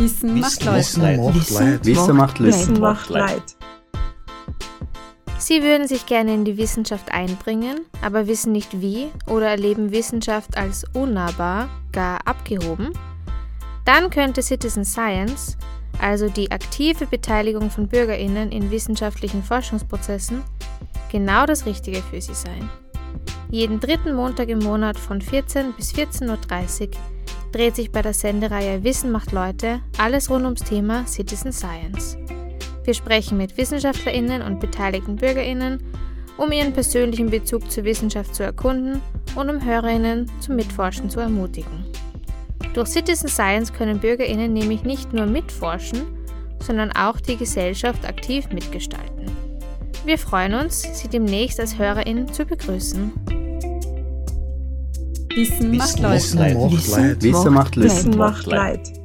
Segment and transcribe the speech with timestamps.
[0.00, 0.78] Wissen macht Leid.
[1.84, 2.54] Wissen macht Leid.
[2.54, 3.42] Wissen macht Leid.
[5.36, 10.56] Sie würden sich gerne in die Wissenschaft einbringen, aber wissen nicht wie oder erleben Wissenschaft
[10.56, 12.94] als unnahbar, gar abgehoben?
[13.84, 15.58] Dann könnte Citizen Science,
[16.00, 20.42] also die aktive Beteiligung von Bürgerinnen in wissenschaftlichen Forschungsprozessen,
[21.12, 22.70] genau das Richtige für Sie sein.
[23.50, 26.28] Jeden dritten Montag im Monat von 14 bis 14.30
[26.88, 26.90] Uhr
[27.52, 32.16] dreht sich bei der Sendereihe Wissen macht Leute alles rund ums Thema Citizen Science.
[32.84, 35.82] Wir sprechen mit Wissenschaftlerinnen und beteiligten Bürgerinnen,
[36.36, 39.02] um ihren persönlichen Bezug zur Wissenschaft zu erkunden
[39.34, 41.84] und um Hörerinnen zum Mitforschen zu ermutigen.
[42.74, 46.02] Durch Citizen Science können Bürgerinnen nämlich nicht nur mitforschen,
[46.60, 49.26] sondern auch die Gesellschaft aktiv mitgestalten.
[50.04, 53.12] Wir freuen uns, Sie demnächst als Hörerin zu begrüßen.
[55.40, 56.20] Wissen macht Leid.
[57.22, 57.90] Wissen macht Leid.
[57.90, 58.99] Wissen macht Leid.